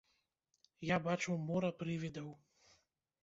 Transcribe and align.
Я 0.87 0.97
бачыў 1.07 1.37
мора 1.49 1.69
прывідаў. 1.81 2.27